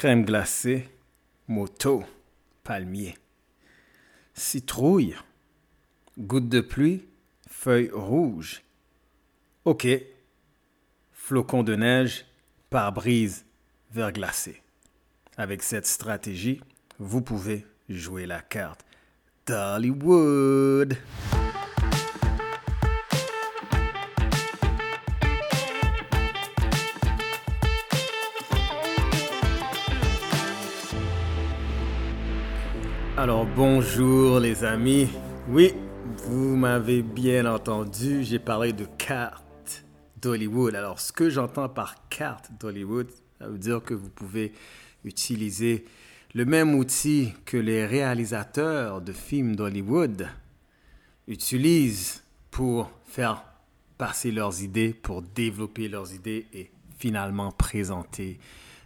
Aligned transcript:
crème 0.00 0.24
glacée, 0.24 0.88
moto, 1.46 2.02
palmier. 2.64 3.18
Citrouille, 4.32 5.14
goutte 6.16 6.48
de 6.48 6.62
pluie, 6.62 7.04
feuille 7.46 7.90
rouge. 7.92 8.62
Ok, 9.66 9.86
flocon 11.12 11.62
de 11.62 11.74
neige, 11.74 12.24
pare-brise, 12.70 13.44
verglacé. 13.92 14.62
Avec 15.36 15.62
cette 15.62 15.86
stratégie, 15.86 16.62
vous 16.98 17.20
pouvez 17.20 17.66
jouer 17.90 18.24
la 18.24 18.40
carte 18.40 18.86
Dollywood. 19.46 20.96
Alors 33.20 33.44
bonjour 33.44 34.40
les 34.40 34.64
amis. 34.64 35.06
Oui, 35.50 35.74
vous 36.24 36.56
m'avez 36.56 37.02
bien 37.02 37.44
entendu, 37.44 38.24
j'ai 38.24 38.38
parlé 38.38 38.72
de 38.72 38.86
carte 38.96 39.84
d'Hollywood. 40.22 40.74
Alors 40.74 40.98
ce 40.98 41.12
que 41.12 41.28
j'entends 41.28 41.68
par 41.68 42.08
carte 42.08 42.50
d'Hollywood, 42.58 43.10
ça 43.38 43.46
veut 43.46 43.58
dire 43.58 43.82
que 43.82 43.92
vous 43.92 44.08
pouvez 44.08 44.54
utiliser 45.04 45.84
le 46.32 46.46
même 46.46 46.74
outil 46.74 47.34
que 47.44 47.58
les 47.58 47.84
réalisateurs 47.84 49.02
de 49.02 49.12
films 49.12 49.54
d'Hollywood 49.54 50.26
utilisent 51.28 52.22
pour 52.50 52.90
faire 53.04 53.44
passer 53.98 54.30
leurs 54.30 54.62
idées, 54.62 54.94
pour 54.94 55.20
développer 55.20 55.88
leurs 55.88 56.14
idées 56.14 56.46
et 56.54 56.70
finalement 56.98 57.52
présenter 57.52 58.40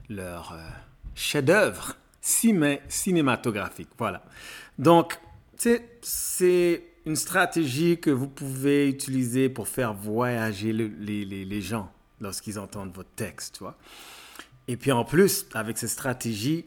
leur 0.09 0.55
euh, 0.55 0.69
chef-d'œuvre 1.15 1.95
cinématographique. 2.25 3.91
Voilà. 3.99 4.25
Donc, 4.79 5.19
c'est 5.57 6.83
une 7.07 7.17
stratégie 7.17 7.99
que 7.99 8.11
vous 8.11 8.29
pouvez 8.29 8.89
utiliser 8.89 9.49
pour 9.49 9.69
faire 9.69 9.93
voyager 9.93 10.73
les, 10.73 11.25
les, 11.25 11.61
gens 11.61 11.91
lorsqu'ils 12.21 12.59
entendent 12.59 12.95
votre 12.95 13.11
texte. 13.11 13.61
Et 14.69 14.77
puis 14.77 14.91
en 14.91 15.05
plus, 15.05 15.47
avec 15.53 15.77
cette 15.77 15.91
stratégie, 15.91 16.65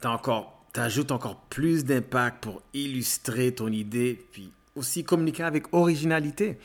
tu 0.00 0.06
encore, 0.06 0.64
ajoutes 0.74 1.12
encore 1.12 1.36
plus 1.50 1.84
d'impact 1.84 2.42
pour 2.42 2.62
illustrer 2.72 3.52
ton 3.54 3.68
idée, 3.68 4.18
puis 4.32 4.50
aussi 4.74 5.04
communiquer 5.04 5.42
avec 5.42 5.72
originalité. 5.72 6.58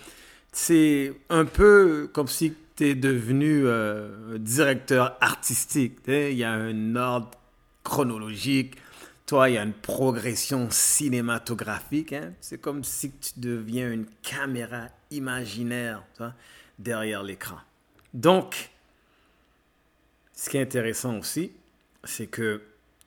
C'est 0.54 1.14
un 1.30 1.46
peu 1.46 2.10
comme 2.14 2.28
si 2.28 2.54
tu 2.76 2.88
es 2.88 2.96
devenu 2.96 3.64
euh, 3.66 4.38
directeur 4.38 5.18
artistique. 5.22 6.00
Il 6.08 6.34
y 6.34 6.44
a 6.46 6.52
un 6.52 6.96
ordre 6.96 7.32
chronologique. 7.84 8.76
Toi, 9.26 9.50
il 9.50 9.54
y 9.54 9.58
a 9.58 9.64
une 9.64 9.74
progression 9.74 10.68
cinématographique. 10.70 12.14
Hein. 12.14 12.34
C'est 12.42 12.60
comme 12.60 12.84
si 12.84 13.12
tu 13.12 13.32
deviens 13.38 13.92
une 13.92 14.06
caméra 14.22 14.88
imaginaire 15.10 16.04
derrière 16.80 17.24
l'écran. 17.24 17.58
Donc, 18.14 18.72
ce 20.34 20.50
qui 20.50 20.58
est 20.58 20.62
intéressant 20.62 21.18
aussi, 21.18 21.52
c'est 22.04 22.28
que 22.28 22.62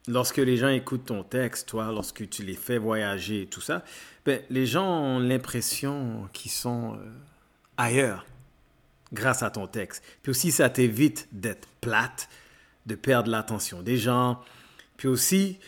lorsque 0.07 0.39
les 0.39 0.57
gens 0.57 0.69
écoutent 0.69 1.07
ton 1.07 1.25
texte, 1.25 1.69
toi, 1.69 1.91
lorsque 1.93 2.29
tu 2.29 2.43
les 2.43 2.55
fais 2.55 2.79
voyager 2.79 3.43
et 3.43 3.47
tout 3.47 3.61
ça, 3.61 3.85
ben, 4.25 4.41
les 4.51 4.67
gens 4.67 4.87
ont 4.87 5.19
l'impression 5.19 6.29
qu'ils 6.33 6.51
sont 6.51 6.95
euh, 6.95 7.13
ailleurs 7.77 8.25
grâce 9.13 9.43
à 9.43 9.51
ton 9.51 9.67
texte. 9.67 10.03
Puis 10.23 10.31
aussi, 10.31 10.51
ça 10.51 10.71
t'évite 10.71 11.29
d'être 11.33 11.69
plate, 11.81 12.29
de 12.87 12.95
perdre 12.95 13.31
l'attention 13.31 13.83
des 13.83 13.97
gens, 13.97 14.41
puis 14.97 15.09
aussi, 15.09 15.59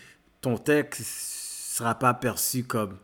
ton 0.41 0.57
texte 0.59 1.05
sera 1.05 1.95
pas 1.95 2.15
perçu 2.15 2.65
comme 2.65 2.97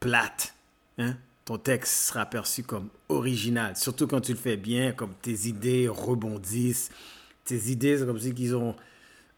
plate. 0.00 0.54
Hein? 0.98 1.16
Ton 1.44 1.58
texte 1.58 1.92
sera 1.92 2.24
perçu 2.26 2.62
comme 2.62 2.88
original. 3.08 3.76
Surtout 3.76 4.06
quand 4.06 4.20
tu 4.20 4.32
le 4.32 4.38
fais 4.38 4.56
bien, 4.56 4.92
comme 4.92 5.14
tes 5.20 5.46
idées 5.46 5.88
rebondissent. 5.88 6.90
Tes 7.44 7.70
idées, 7.70 7.98
c'est 7.98 8.06
comme 8.06 8.18
si 8.18 8.30
ils 8.30 8.56
ont 8.56 8.74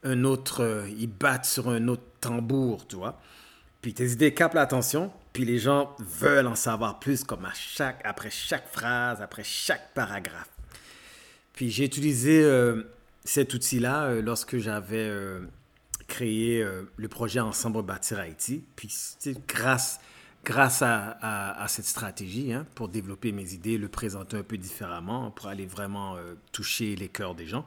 un 0.04 0.24
autre. 0.24 0.62
Euh, 0.62 0.88
ils 0.96 1.08
battent 1.08 1.46
sur 1.46 1.68
un 1.68 1.88
autre 1.88 2.04
tambour, 2.20 2.86
tu 2.86 2.96
vois? 2.96 3.20
Puis 3.82 3.92
tes 3.94 4.10
idées 4.10 4.32
captent 4.32 4.54
l'attention, 4.54 5.12
puis 5.32 5.44
les 5.44 5.58
gens 5.58 5.96
veulent 5.98 6.46
en 6.46 6.54
savoir 6.54 7.00
plus, 7.00 7.24
comme 7.24 7.44
à 7.44 7.52
chaque, 7.54 8.00
après 8.04 8.30
chaque 8.30 8.68
phrase, 8.68 9.20
après 9.20 9.44
chaque 9.44 9.92
paragraphe. 9.94 10.50
Puis 11.54 11.70
j'ai 11.70 11.84
utilisé 11.84 12.42
euh, 12.42 12.82
cet 13.24 13.54
outil-là 13.54 14.04
euh, 14.04 14.22
lorsque 14.22 14.58
j'avais 14.58 15.10
créé 16.06 16.62
euh, 16.62 16.82
le 16.96 17.08
projet 17.08 17.40
Ensemble 17.40 17.82
Bâtir 17.82 18.18
Haïti. 18.18 18.64
Puis 18.76 18.92
grâce, 19.48 20.00
grâce 20.44 20.82
à, 20.82 21.18
à, 21.62 21.68
cette 21.68 21.86
stratégie, 21.86 22.52
hein, 22.52 22.66
pour 22.74 22.88
développer 22.88 23.32
mes 23.32 23.52
idées, 23.52 23.78
le 23.78 23.88
présenter 23.88 24.36
un 24.36 24.42
peu 24.42 24.56
différemment, 24.56 25.30
pour 25.30 25.48
aller 25.48 25.66
vraiment 25.66 26.16
euh, 26.16 26.34
toucher 26.52 26.96
les 26.96 27.08
cœurs 27.08 27.34
des 27.34 27.46
gens, 27.46 27.66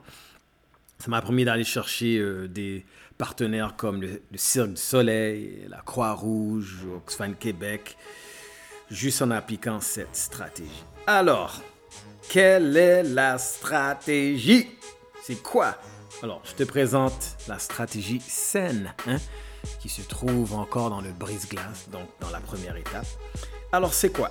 ça 1.00 1.08
m'a 1.08 1.22
permis 1.22 1.44
d'aller 1.44 1.64
chercher 1.64 2.18
euh, 2.18 2.46
des 2.46 2.84
partenaires 3.16 3.74
comme 3.76 4.02
le, 4.02 4.20
Cirque 4.34 4.70
du 4.70 4.76
Soleil, 4.76 5.66
la 5.68 5.80
Croix-Rouge, 5.80 6.86
Oxfam 6.94 7.34
Québec, 7.34 7.96
juste 8.90 9.22
en 9.22 9.30
appliquant 9.30 9.80
cette 9.80 10.14
stratégie. 10.14 10.84
Alors, 11.06 11.62
quelle 12.28 12.76
est 12.76 13.02
la 13.02 13.38
stratégie? 13.38 14.68
C'est 15.22 15.42
quoi? 15.42 15.76
Alors, 16.22 16.42
je 16.44 16.52
te 16.52 16.64
présente 16.64 17.36
la 17.48 17.58
stratégie 17.58 18.20
saine, 18.20 18.92
hein, 19.06 19.16
qui 19.80 19.88
se 19.88 20.02
trouve 20.02 20.54
encore 20.54 20.90
dans 20.90 21.00
le 21.00 21.12
brise-glace, 21.12 21.88
donc 21.90 22.08
dans 22.20 22.30
la 22.30 22.40
première 22.40 22.76
étape. 22.76 23.06
Alors, 23.72 23.94
c'est 23.94 24.10
quoi? 24.10 24.30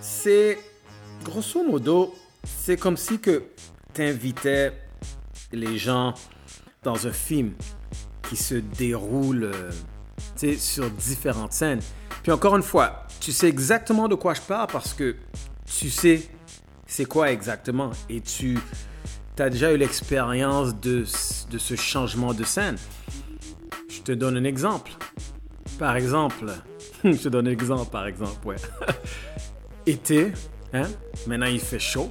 C'est, 0.00 0.58
grosso 1.24 1.64
modo, 1.64 2.14
c'est 2.44 2.76
comme 2.76 2.96
si 2.96 3.18
que 3.18 3.44
tu 3.94 4.02
invitais 4.02 4.72
les 5.52 5.78
gens 5.78 6.14
dans 6.82 7.06
un 7.06 7.12
film 7.12 7.54
qui 8.28 8.36
se 8.36 8.54
déroule 8.54 9.44
euh, 9.44 10.56
sur 10.58 10.90
différentes 10.90 11.52
scènes. 11.52 11.80
Puis 12.22 12.30
encore 12.32 12.56
une 12.56 12.62
fois, 12.62 13.06
tu 13.20 13.32
sais 13.32 13.48
exactement 13.48 14.08
de 14.08 14.14
quoi 14.14 14.34
je 14.34 14.40
parle 14.40 14.68
parce 14.68 14.94
que 14.94 15.16
tu 15.66 15.90
sais 15.90 16.28
c'est 16.86 17.04
quoi 17.04 17.32
exactement 17.32 17.90
et 18.08 18.20
tu 18.20 18.58
tu 19.36 19.42
as 19.42 19.50
déjà 19.50 19.72
eu 19.72 19.76
l'expérience 19.76 20.80
de, 20.80 21.04
ce 21.04 21.76
changement 21.76 22.32
de 22.32 22.42
scène? 22.42 22.76
Je 23.88 24.00
te 24.00 24.12
donne 24.12 24.36
un 24.38 24.44
exemple. 24.44 24.92
Par 25.78 25.96
exemple, 25.96 26.46
je 27.04 27.10
te 27.16 27.28
donne 27.28 27.46
un 27.48 27.50
exemple, 27.50 27.90
par 27.90 28.06
exemple, 28.06 28.46
ouais. 28.46 28.56
Été, 29.86 30.32
hein? 30.72 30.88
Maintenant, 31.26 31.46
il 31.46 31.60
fait 31.60 31.78
chaud. 31.78 32.10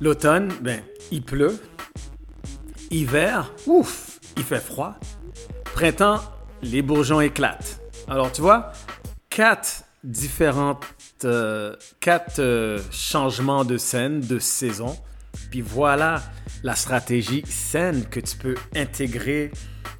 L'automne, 0.00 0.52
ben, 0.60 0.82
il 1.10 1.22
pleut. 1.22 1.60
Hiver, 2.90 3.52
ouf, 3.66 4.20
il 4.36 4.44
fait 4.44 4.60
froid. 4.60 4.94
Printemps, 5.74 6.20
les 6.62 6.82
bourgeons 6.82 7.20
éclatent. 7.20 7.80
Alors, 8.06 8.30
tu 8.30 8.40
vois, 8.40 8.72
quatre 9.30 9.84
différentes, 10.04 10.84
euh, 11.24 11.74
quatre 12.00 12.38
euh, 12.38 12.80
changements 12.90 13.64
de 13.64 13.78
scène, 13.78 14.20
de 14.20 14.38
saison 14.38 14.96
puis 15.50 15.60
voilà 15.60 16.22
la 16.62 16.74
stratégie 16.74 17.44
saine 17.46 18.04
que 18.08 18.20
tu 18.20 18.36
peux 18.36 18.54
intégrer 18.74 19.50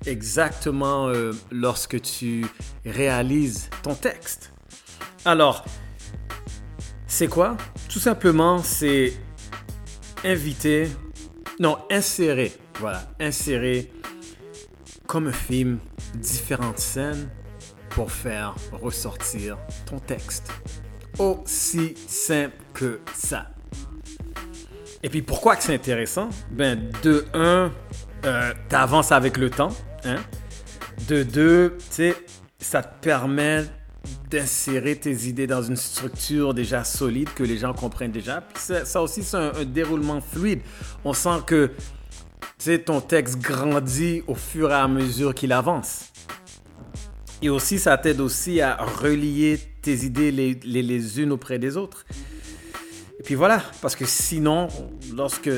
exactement 0.07 1.09
euh, 1.09 1.33
lorsque 1.51 2.01
tu 2.01 2.47
réalises 2.85 3.69
ton 3.83 3.95
texte. 3.95 4.53
Alors, 5.25 5.65
c'est 7.07 7.29
quoi? 7.29 7.57
Tout 7.89 7.99
simplement, 7.99 8.59
c'est 8.63 9.13
inviter, 10.25 10.89
non, 11.61 11.79
insérer, 11.91 12.53
voilà, 12.81 13.09
insérer 13.21 13.93
comme 15.07 15.29
un 15.29 15.33
film 15.33 15.79
différentes 16.15 16.79
scènes 16.79 17.29
pour 17.91 18.11
faire 18.11 18.55
ressortir 18.73 19.59
ton 19.85 19.99
texte. 19.99 20.51
Aussi 21.19 21.95
simple 22.07 22.57
que 22.73 23.01
ça. 23.15 23.51
Et 25.03 25.09
puis 25.09 25.23
pourquoi 25.23 25.57
que 25.57 25.65
c'est 25.65 25.75
intéressant? 25.75 26.31
Ben 26.51 26.91
de 27.03 27.25
un, 27.35 27.73
euh, 28.25 28.53
tu 28.69 28.77
avances 28.77 29.11
avec 29.11 29.37
le 29.37 29.51
temps. 29.51 29.75
Hein? 30.05 30.17
De 31.09 31.25
deux, 31.25 31.77
tu 31.79 31.85
sais, 31.91 32.15
ça 32.59 32.83
te 32.83 33.03
permet 33.03 33.65
d'insérer 34.31 34.97
tes 34.97 35.27
idées 35.27 35.47
dans 35.47 35.63
une 35.63 35.77
structure 35.77 36.55
déjà 36.55 36.85
solide 36.85 37.29
que 37.35 37.43
les 37.43 37.59
gens 37.59 37.73
comprennent 37.73 38.13
déjà. 38.13 38.41
Puis 38.41 38.63
ça, 38.85 39.03
aussi, 39.03 39.23
c'est 39.23 39.37
un, 39.37 39.65
déroulement 39.65 40.21
fluide. 40.21 40.61
On 41.05 41.13
sent 41.13 41.41
que 41.47 41.71
ton 42.85 43.01
texte 43.01 43.39
grandit 43.39 44.23
au 44.27 44.35
fur 44.35 44.71
et 44.71 44.75
à 44.75 44.89
mesure 44.89 45.35
qu'il 45.35 45.53
avance. 45.53 46.13
Et 47.43 47.51
aussi, 47.51 47.81
ça 47.81 47.99
t'aide 47.99 48.21
aussi 48.21 48.61
à 48.61 48.77
relier 48.77 49.59
tes 49.83 50.05
idées 50.05 50.31
les, 50.31 50.59
les, 50.63 50.83
les 50.83 51.21
unes 51.21 51.33
auprès 51.33 51.59
des 51.59 51.77
autres. 51.77 52.05
Et 53.23 53.25
puis 53.25 53.35
voilà, 53.37 53.63
parce 53.81 53.95
que 53.95 54.05
sinon, 54.05 54.67
lorsque 55.15 55.49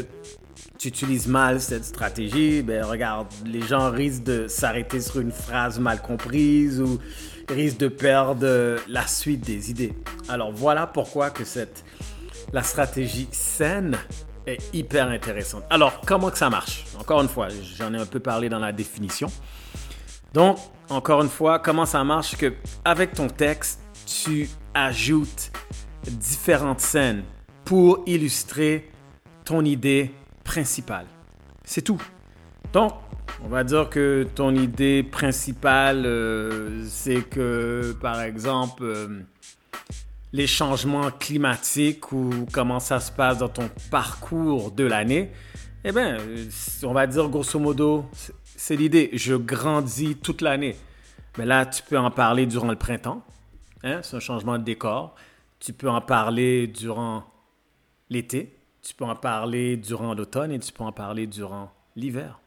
tu 0.79 0.89
utilises 0.89 1.27
mal 1.27 1.63
cette 1.63 1.87
stratégie, 1.87 2.61
ben 2.61 2.85
regarde, 2.85 3.27
les 3.47 3.63
gens 3.63 3.91
risquent 3.91 4.25
de 4.25 4.49
s'arrêter 4.49 5.01
sur 5.01 5.21
une 5.21 5.33
phrase 5.33 5.79
mal 5.79 6.03
comprise 6.03 6.79
ou 6.83 6.99
risquent 7.49 7.79
de 7.79 7.89
perdre 7.89 8.77
la 8.87 9.07
suite 9.07 9.41
des 9.47 9.71
idées. 9.71 9.95
Alors 10.29 10.53
voilà 10.53 10.87
pourquoi 10.87 11.31
que 11.31 11.43
cette 11.43 11.87
la 12.53 12.63
stratégie 12.63 13.29
saine 13.33 13.97
est 14.47 14.59
hyper 14.75 15.09
intéressante. 15.09 15.65
Alors 15.71 16.03
comment 16.05 16.31
que 16.31 16.37
ça 16.37 16.51
marche? 16.51 16.85
Encore 17.01 17.23
une 17.23 17.31
fois, 17.31 17.49
j'en 17.79 17.95
ai 17.95 17.99
un 17.99 18.05
peu 18.05 18.21
parlé 18.21 18.51
dans 18.51 18.59
la 18.59 18.73
définition. 18.73 19.33
Donc 20.35 20.59
encore 20.91 21.23
une 21.23 21.31
fois, 21.31 21.61
comment 21.61 21.87
ça 21.87 22.05
marche 22.05 22.37
que 22.37 22.53
avec 22.85 23.15
ton 23.15 23.29
texte, 23.29 23.81
tu 24.05 24.51
ajoutes 24.75 25.51
différentes 26.11 26.81
scènes 26.81 27.25
pour 27.65 28.03
illustrer 28.07 28.91
ton 29.45 29.65
idée 29.65 30.11
principale. 30.45 31.07
C'est 31.65 31.83
tout. 31.83 32.03
Donc, 32.73 32.93
on 33.45 33.49
va 33.49 33.65
dire 33.65 33.89
que 33.89 34.27
ton 34.35 34.55
idée 34.55 35.03
principale, 35.03 36.05
euh, 36.07 36.85
c'est 36.89 37.23
que, 37.23 37.97
par 38.01 38.21
exemple, 38.21 38.83
euh, 38.83 39.23
les 40.33 40.47
changements 40.47 41.11
climatiques 41.11 42.13
ou 42.13 42.47
comment 42.53 42.81
ça 42.81 43.01
se 43.01 43.13
passe 43.13 43.39
dans 43.39 43.49
ton 43.49 43.71
parcours 43.91 44.71
de 44.71 44.85
l'année, 44.85 45.31
eh 45.85 45.93
bien, 45.93 46.17
on 46.83 46.93
va 46.93 47.07
dire 47.07 47.29
grosso 47.29 47.59
modo, 47.59 48.07
c'est 48.57 48.77
l'idée. 48.77 49.11
Je 49.13 49.35
grandis 49.35 50.17
toute 50.17 50.41
l'année. 50.41 50.77
Mais 51.37 51.45
là, 51.45 51.67
tu 51.67 51.83
peux 51.83 51.99
en 51.99 52.11
parler 52.11 52.47
durant 52.47 52.69
le 52.69 52.77
printemps. 52.77 53.23
Hein, 53.83 54.01
c'est 54.03 54.17
un 54.17 54.21
changement 54.21 54.59
de 54.59 54.65
décor. 54.65 55.15
Tu 55.61 55.73
peux 55.73 55.91
en 55.91 56.01
parler 56.01 56.67
durant 56.67 57.25
l'été. 58.11 58.57
Tu 58.83 58.95
peux 58.95 59.05
en 59.05 59.17
parler 59.17 59.77
durant 59.77 60.15
l'automne 60.15 60.53
et 60.53 60.59
tu 60.59 60.73
peux 60.73 60.85
en 60.85 60.93
parler 60.93 61.27
durant 61.27 61.73
l'hiver. 61.97 62.39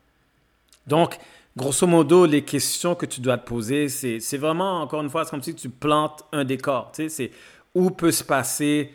Donc, 0.85 1.17
grosso 1.55 1.85
modo, 1.87 2.25
les 2.25 2.43
questions 2.43 2.95
que 2.95 3.05
tu 3.05 3.21
dois 3.21 3.37
te 3.37 3.47
poser, 3.47 3.89
c'est 3.89 4.37
vraiment, 4.37 4.81
encore 4.81 5.01
une 5.01 5.09
fois, 5.09 5.25
c'est 5.25 5.31
comme 5.31 5.43
si 5.43 5.55
tu 5.55 5.69
plantes 5.69 6.23
un 6.31 6.45
décor. 6.45 6.91
Tu 6.93 7.03
sais, 7.03 7.09
c'est 7.09 7.31
où 7.75 7.91
peut 7.91 8.11
se 8.11 8.23
passer 8.23 8.93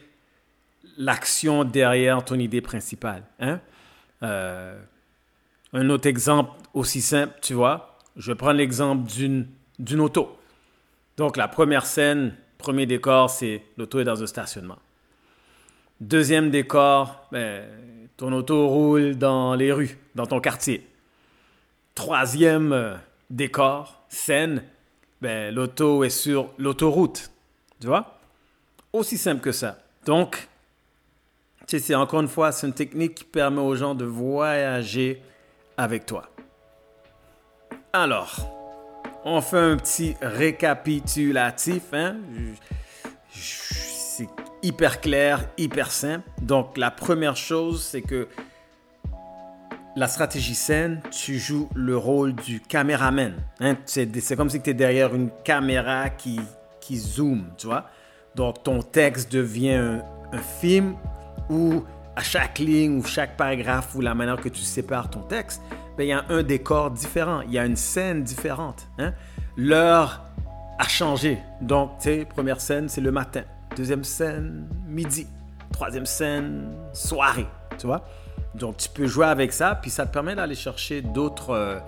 l'action 0.97 1.65
derrière 1.65 2.25
ton 2.25 2.39
idée 2.39 2.61
principale. 2.61 3.25
Hein? 3.41 3.61
Euh, 4.23 4.81
un 5.73 5.91
autre 5.91 6.07
exemple 6.07 6.53
aussi 6.75 7.01
simple, 7.01 7.35
tu 7.43 7.55
vois, 7.55 7.99
je 8.17 8.33
prendre 8.33 8.59
l'exemple 8.59 9.11
d'une 9.79 10.01
auto. 10.01 10.39
Donc, 11.17 11.37
la 11.37 11.49
première 11.49 11.87
scène, 11.87 12.35
premier 12.59 12.87
décor, 12.87 13.29
c'est 13.29 13.63
l'auto 13.77 14.01
est 14.01 14.05
dans 14.05 14.23
un 14.23 14.27
stationnement. 14.27 14.79
Deuxième 16.01 16.51
décor, 16.51 17.27
ben, 17.31 17.65
ton 18.17 18.33
auto 18.33 18.69
roule 18.69 19.17
dans 19.17 19.55
les 19.55 19.73
rues, 19.73 19.99
dans 20.15 20.27
ton 20.27 20.41
quartier. 20.41 20.87
Troisième 21.95 22.73
euh, 22.73 22.95
décor, 23.31 24.03
scène, 24.09 24.65
ben, 25.21 25.55
l'auto 25.55 26.05
est 26.05 26.11
sur 26.11 26.51
l'autoroute. 26.59 27.31
Tu 27.81 27.87
vois? 27.87 28.19
Aussi 28.93 29.17
simple 29.19 29.41
que 29.41 29.53
ça. 29.53 29.79
Donc, 30.05 30.49
tu 31.67 31.79
sais, 31.79 31.95
encore 31.95 32.21
une 32.21 32.29
fois, 32.29 32.53
c'est 32.53 32.67
une 32.67 32.75
technique 32.75 33.15
qui 33.15 33.25
permet 33.25 33.61
aux 33.61 33.77
gens 33.77 33.95
de 33.95 34.05
voyager 34.05 35.23
avec 35.77 36.07
toi. 36.07 36.29
Alors, 37.93 38.37
on 39.25 39.41
fait 39.41 39.59
un 39.59 39.77
petit 39.77 40.17
récapitulatif. 40.21 41.83
Hein? 41.93 42.17
Hyper 44.63 45.01
clair, 45.01 45.45
hyper 45.59 45.91
simple. 45.91 46.29
Donc 46.41 46.77
la 46.77 46.91
première 46.91 47.37
chose, 47.37 47.83
c'est 47.83 48.03
que 48.03 48.29
la 49.95 50.09
stratégie 50.09 50.55
saine, 50.55 51.03
tu 51.11 51.39
joues 51.39 51.69
le 51.75 51.97
rôle 51.97 52.35
du 52.35 52.61
caméraman. 52.61 53.35
Hein? 53.61 53.77
C'est 53.85 54.37
comme 54.37 54.51
si 54.51 54.61
tu 54.61 54.71
es 54.71 54.75
derrière 54.75 55.15
une 55.15 55.31
caméra 55.45 56.09
qui, 56.09 56.41
qui 56.81 56.97
zoome, 56.97 57.45
tu 57.59 57.67
vois. 57.67 57.87
Donc 58.35 58.63
ton 58.63 58.83
texte 58.83 59.31
devient 59.31 59.75
un, 59.75 60.03
un 60.33 60.39
film 60.61 60.95
où 61.51 61.85
à 62.17 62.23
chaque 62.23 62.59
ligne 62.59 62.99
ou 62.99 63.05
chaque 63.05 63.37
paragraphe 63.37 63.95
ou 63.95 64.01
la 64.01 64.15
manière 64.15 64.37
que 64.37 64.49
tu 64.49 64.63
sépares 64.63 65.11
ton 65.11 65.21
texte, 65.21 65.63
ben, 65.97 66.05
il 66.05 66.09
y 66.09 66.13
a 66.13 66.25
un 66.29 66.43
décor 66.43 66.91
différent, 66.91 67.43
il 67.43 67.53
y 67.53 67.59
a 67.59 67.67
une 67.67 67.77
scène 67.77 68.23
différente. 68.23 68.89
Hein? 68.99 69.13
L'heure 69.57 70.23
a 70.79 70.89
changé. 70.89 71.39
Donc, 71.61 71.99
tu 71.99 72.05
sais, 72.05 72.25
première 72.25 72.61
scène, 72.61 72.89
c'est 72.89 73.01
le 73.01 73.13
matin. 73.13 73.43
Deuxième 73.77 74.05
scène, 74.05 74.69
midi. 74.87 75.27
Troisième 75.73 76.07
scène, 76.07 76.75
soirée. 76.93 77.47
Tu 77.79 77.87
vois? 77.87 78.05
Donc, 78.55 78.77
tu 78.77 78.89
peux 78.91 79.07
jouer 79.07 79.27
avec 79.27 79.53
ça, 79.53 79.75
puis 79.75 79.91
ça 79.91 80.07
te 80.07 80.13
permet 80.13 80.35
d'aller 80.35 80.55
chercher 80.55 81.01
d'autres 81.01 81.51
euh, 81.51 81.79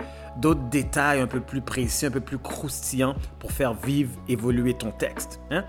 détails 0.70 1.20
un 1.20 1.26
peu 1.26 1.40
plus 1.40 1.60
précis, 1.60 2.06
un 2.06 2.10
peu 2.10 2.20
plus 2.20 2.38
croustillants 2.38 3.16
pour 3.38 3.52
faire 3.52 3.74
vivre, 3.74 4.10
évoluer 4.28 4.74
ton 4.74 4.90
texte. 4.90 5.40
Hein? 5.50 5.64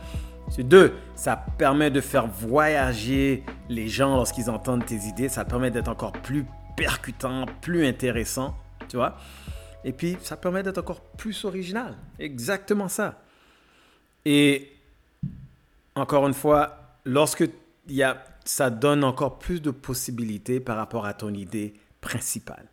Deux, 0.57 0.93
ça 1.15 1.43
permet 1.57 1.91
de 1.91 1.99
faire 1.99 2.27
voyager 2.27 3.43
les 3.67 3.89
gens 3.89 4.15
lorsqu'ils 4.15 4.49
entendent 4.49 4.85
tes 4.85 4.95
idées. 4.95 5.27
Ça 5.27 5.43
permet 5.43 5.71
d'être 5.71 5.89
encore 5.89 6.13
plus 6.13 6.45
percutant, 6.77 7.45
plus 7.61 7.85
intéressant, 7.85 8.55
tu 8.87 8.95
vois? 8.95 9.17
Et 9.83 9.91
puis, 9.91 10.17
ça 10.21 10.37
permet 10.37 10.63
d'être 10.63 10.77
encore 10.77 11.01
plus 11.01 11.45
original. 11.45 11.95
Exactement 12.19 12.87
ça. 12.87 13.21
Et 14.23 14.74
encore 15.95 16.27
une 16.27 16.33
fois, 16.33 16.77
lorsque 17.05 17.49
y 17.87 18.03
a, 18.03 18.23
ça 18.43 18.69
donne 18.69 19.03
encore 19.03 19.39
plus 19.39 19.61
de 19.61 19.71
possibilités 19.71 20.59
par 20.59 20.77
rapport 20.77 21.05
à 21.05 21.13
ton 21.13 21.33
idée 21.33 21.73
principale. 22.01 22.65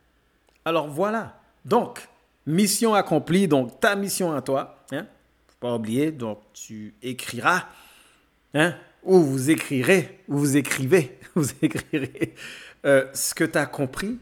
Alors 0.64 0.88
voilà. 0.88 1.40
Donc, 1.64 2.08
mission 2.46 2.94
accomplie. 2.94 3.48
Donc, 3.48 3.80
ta 3.80 3.96
mission 3.96 4.32
à 4.32 4.42
toi. 4.42 4.84
Hein? 4.92 5.06
Faut 5.48 5.56
pas 5.60 5.74
oublier. 5.74 6.10
Donc, 6.10 6.40
tu 6.52 6.94
écriras. 7.02 7.66
Hein? 8.54 8.74
Ou 9.04 9.20
vous 9.20 9.50
écrirez. 9.50 10.20
Ou 10.28 10.38
vous 10.38 10.56
écrivez. 10.56 11.18
Vous 11.34 11.48
écrirez 11.62 12.34
euh, 12.84 13.06
ce 13.14 13.34
que 13.34 13.44
tu 13.44 13.56
as 13.56 13.64
compris. 13.64 14.18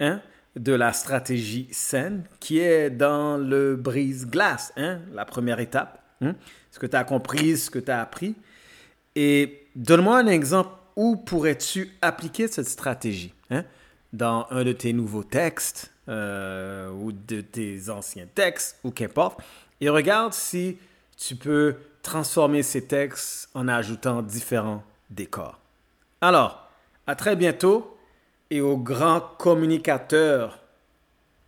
Hein? 0.00 0.22
de 0.56 0.72
la 0.72 0.92
stratégie 0.92 1.68
saine 1.70 2.24
qui 2.40 2.58
est 2.58 2.90
dans 2.90 3.36
le 3.36 3.76
brise-glace, 3.76 4.72
hein, 4.76 5.00
la 5.12 5.24
première 5.24 5.60
étape. 5.60 6.02
Hein, 6.22 6.34
ce 6.70 6.78
que 6.78 6.86
tu 6.86 6.96
as 6.96 7.04
compris, 7.04 7.56
ce 7.56 7.70
que 7.70 7.78
tu 7.78 7.90
as 7.90 8.00
appris. 8.00 8.34
Et 9.14 9.66
donne-moi 9.74 10.18
un 10.18 10.26
exemple 10.26 10.70
où 10.96 11.16
pourrais-tu 11.16 11.92
appliquer 12.00 12.48
cette 12.48 12.68
stratégie 12.68 13.34
hein, 13.50 13.64
dans 14.12 14.46
un 14.50 14.64
de 14.64 14.72
tes 14.72 14.92
nouveaux 14.92 15.24
textes 15.24 15.92
euh, 16.08 16.90
ou 16.90 17.12
de 17.12 17.40
tes 17.40 17.90
anciens 17.90 18.26
textes 18.34 18.78
ou 18.84 18.90
qu'importe. 18.90 19.40
Et 19.80 19.88
regarde 19.88 20.32
si 20.32 20.78
tu 21.16 21.36
peux 21.36 21.76
transformer 22.02 22.62
ces 22.62 22.86
textes 22.86 23.50
en 23.54 23.68
ajoutant 23.68 24.22
différents 24.22 24.84
décors. 25.10 25.60
Alors, 26.20 26.68
à 27.06 27.14
très 27.14 27.36
bientôt 27.36 27.98
et 28.50 28.60
au 28.60 28.76
grand 28.76 29.20
communicateur 29.20 30.60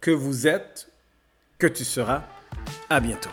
que 0.00 0.10
vous 0.10 0.46
êtes, 0.46 0.90
que 1.58 1.66
tu 1.66 1.84
seras. 1.84 2.22
À 2.90 3.00
bientôt. 3.00 3.30